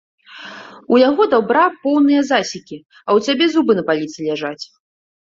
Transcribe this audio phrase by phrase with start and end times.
[0.95, 4.65] У яго дабра поўны засекі, а ў цябе зубы на паліцы ляжаць.